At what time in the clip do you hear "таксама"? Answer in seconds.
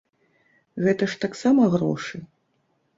1.27-1.71